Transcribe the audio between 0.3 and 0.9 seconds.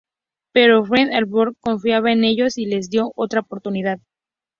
Pero